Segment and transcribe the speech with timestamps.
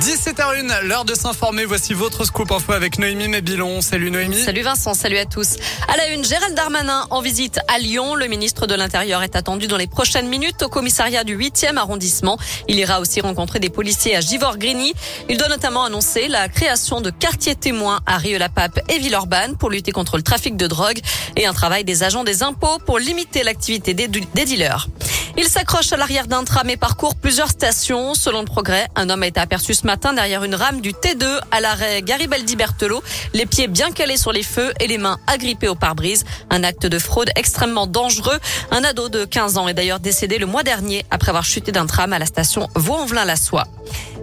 [0.00, 1.66] 17h01, l'heure de s'informer.
[1.66, 3.82] Voici votre scoop info avec Noémie Mébilon.
[3.82, 4.42] Salut Noémie.
[4.42, 5.56] Salut Vincent, salut à tous.
[5.88, 8.14] À la une, Gérald Darmanin en visite à Lyon.
[8.14, 12.38] Le ministre de l'Intérieur est attendu dans les prochaines minutes au commissariat du 8e arrondissement.
[12.66, 14.94] Il ira aussi rencontrer des policiers à Givor-Grigny.
[15.28, 19.92] Il doit notamment annoncer la création de quartiers témoins à Rieux-la-Pape et Villeurbanne pour lutter
[19.92, 21.00] contre le trafic de drogue
[21.36, 24.88] et un travail des agents des impôts pour limiter l'activité des, des dealers.
[25.36, 28.14] Il s'accroche à l'arrière d'un tram et parcourt plusieurs stations.
[28.14, 31.24] Selon le progrès, un homme a été aperçu ce matin derrière une rame du T2
[31.50, 33.02] à l'arrêt Garibaldi-Berthelot,
[33.32, 36.24] les pieds bien calés sur les feux et les mains agrippées au pare-brise.
[36.50, 38.38] Un acte de fraude extrêmement dangereux.
[38.70, 41.86] Un ado de 15 ans est d'ailleurs décédé le mois dernier après avoir chuté d'un
[41.86, 43.66] tram à la station Vaux-en-Velin-la-Soie.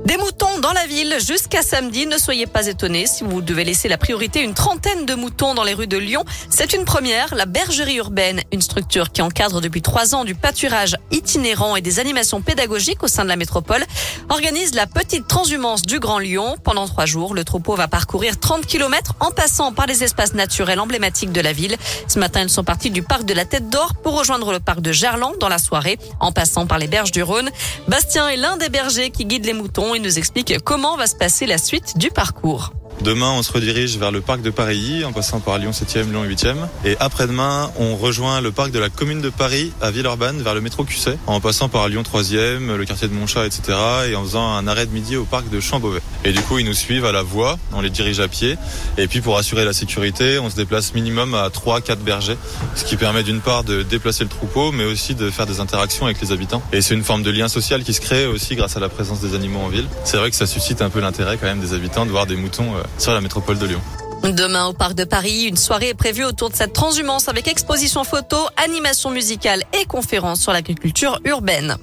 [0.07, 2.05] Des moutons dans la ville jusqu'à samedi.
[2.05, 5.65] Ne soyez pas étonnés si vous devez laisser la priorité une trentaine de moutons dans
[5.65, 6.23] les rues de Lyon.
[6.49, 7.35] C'est une première.
[7.35, 11.99] La bergerie urbaine, une structure qui encadre depuis trois ans du pâturage itinérant et des
[11.99, 13.83] animations pédagogiques au sein de la métropole,
[14.29, 16.55] organise la petite transhumance du Grand Lyon.
[16.63, 20.79] Pendant trois jours, le troupeau va parcourir 30 km en passant par les espaces naturels
[20.79, 21.75] emblématiques de la ville.
[22.07, 24.79] Ce matin, ils sont partis du parc de la Tête d'Or pour rejoindre le parc
[24.79, 27.49] de Gerland dans la soirée, en passant par les berges du Rhône.
[27.89, 31.15] Bastien est l'un des bergers qui guide les moutons il nous explique comment va se
[31.15, 32.71] passer la suite du parcours.
[33.01, 36.25] Demain, on se redirige vers le parc de Paris, en passant par Lyon 7e, Lyon
[36.25, 36.55] 8e.
[36.83, 40.61] Et après-demain, on rejoint le parc de la commune de Paris, à Villeurbanne, vers le
[40.61, 43.77] métro QC, en passant par Lyon 3e, le quartier de Montchat, etc.
[44.09, 46.01] Et en faisant un arrêt de midi au parc de Chambeauvet.
[46.25, 48.57] Et du coup, ils nous suivent à la voie, on les dirige à pied.
[48.97, 52.37] Et puis, pour assurer la sécurité, on se déplace minimum à 3-4 bergers,
[52.75, 56.05] ce qui permet d'une part de déplacer le troupeau, mais aussi de faire des interactions
[56.05, 56.63] avec les habitants.
[56.73, 59.21] Et c'est une forme de lien social qui se crée aussi grâce à la présence
[59.21, 59.87] des animaux en ville.
[60.03, 62.35] C'est vrai que ça suscite un peu l'intérêt quand même des habitants de voir des
[62.35, 63.81] moutons euh, sur la métropole de Lyon.
[64.23, 68.03] Demain au Parc de Paris, une soirée est prévue autour de cette transhumance avec exposition
[68.03, 71.77] photo, animation musicale et conférences sur l'agriculture urbaine.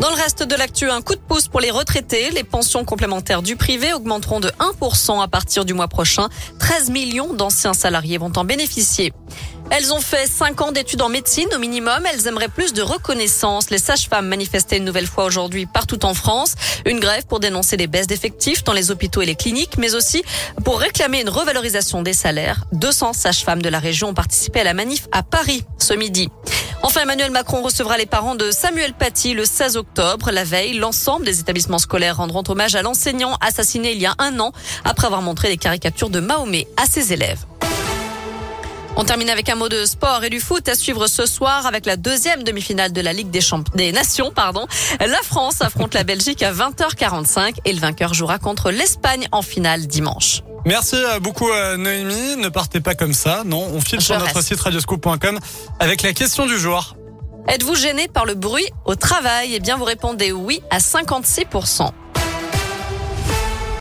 [0.00, 2.30] Dans le reste de l'actu, un coup de pouce pour les retraités.
[2.30, 6.28] Les pensions complémentaires du privé augmenteront de 1% à partir du mois prochain.
[6.58, 9.12] 13 millions d'anciens salariés vont en bénéficier.
[9.74, 12.04] Elles ont fait 5 ans d'études en médecine au minimum.
[12.12, 13.70] Elles aimeraient plus de reconnaissance.
[13.70, 16.56] Les sages-femmes manifestaient une nouvelle fois aujourd'hui partout en France.
[16.84, 20.24] Une grève pour dénoncer les baisses d'effectifs dans les hôpitaux et les cliniques, mais aussi
[20.62, 22.64] pour réclamer une revalorisation des salaires.
[22.72, 26.28] 200 sages-femmes de la région ont participé à la manif à Paris ce midi.
[26.82, 30.30] Enfin, Emmanuel Macron recevra les parents de Samuel Paty le 16 octobre.
[30.32, 34.38] La veille, l'ensemble des établissements scolaires rendront hommage à l'enseignant assassiné il y a un
[34.38, 34.52] an
[34.84, 37.46] après avoir montré des caricatures de Mahomet à ses élèves.
[38.96, 41.86] On termine avec un mot de sport et du foot à suivre ce soir avec
[41.86, 43.40] la deuxième demi-finale de la Ligue des,
[43.74, 44.30] des Nations.
[44.30, 44.66] Pardon.
[45.00, 49.86] La France affronte la Belgique à 20h45 et le vainqueur jouera contre l'Espagne en finale
[49.86, 50.42] dimanche.
[50.66, 52.36] Merci euh, beaucoup euh, Noémie.
[52.36, 53.42] Ne partez pas comme ça.
[53.44, 55.38] Non, on file sur notre site radioscope.com
[55.80, 56.94] avec la question du jour.
[57.48, 59.54] Êtes-vous gêné par le bruit au travail?
[59.54, 61.90] Eh bien, vous répondez oui à 56%.